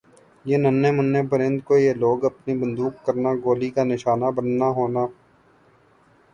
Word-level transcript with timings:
یِہ 0.45 0.57
ننھے 0.63 0.89
مننھے 0.95 1.21
پرند 1.31 1.57
کو 1.67 1.73
یِہ 1.83 1.93
لوگ 2.03 2.17
اپنی 2.29 2.53
بندوق 2.61 2.93
کرنا 3.05 3.31
گولی 3.43 3.69
کا 3.75 3.83
نشانہ 3.91 4.27
بننا 4.35 4.67
ہونا 4.77 5.03